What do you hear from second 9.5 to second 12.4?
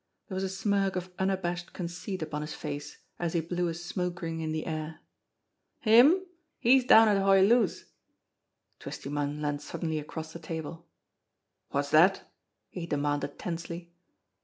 suddenly across the table. "Wot's dat?"